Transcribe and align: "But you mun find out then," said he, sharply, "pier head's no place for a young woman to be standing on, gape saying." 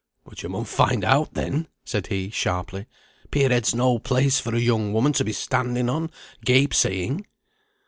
"But 0.25 0.41
you 0.41 0.49
mun 0.49 0.65
find 0.65 1.03
out 1.05 1.35
then," 1.35 1.67
said 1.85 2.07
he, 2.07 2.31
sharply, 2.31 2.87
"pier 3.29 3.49
head's 3.49 3.75
no 3.75 3.99
place 3.99 4.39
for 4.39 4.55
a 4.55 4.59
young 4.59 4.93
woman 4.93 5.13
to 5.13 5.23
be 5.23 5.31
standing 5.31 5.89
on, 5.89 6.09
gape 6.43 6.73
saying." 6.73 7.27